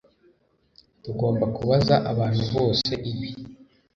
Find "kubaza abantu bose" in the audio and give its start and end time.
1.55-2.91